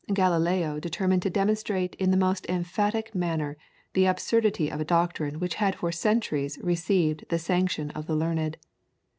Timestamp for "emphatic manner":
2.49-3.55